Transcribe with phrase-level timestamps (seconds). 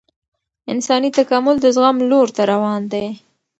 [0.71, 3.07] انساني تکامل د زغم لور ته روان دی